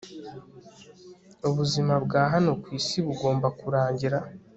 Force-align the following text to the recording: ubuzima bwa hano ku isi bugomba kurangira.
ubuzima 1.49 1.93
bwa 2.05 2.23
hano 2.33 2.51
ku 2.61 2.67
isi 2.79 2.97
bugomba 3.05 3.47
kurangira. 3.59 4.17